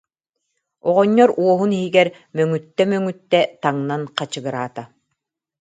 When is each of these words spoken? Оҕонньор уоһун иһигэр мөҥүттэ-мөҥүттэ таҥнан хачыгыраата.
Оҕонньор 0.89 1.29
уоһун 1.41 1.71
иһигэр 1.77 2.07
мөҥүттэ-мөҥүттэ 2.37 3.39
таҥнан 3.61 4.01
хачыгыраата. 4.15 4.83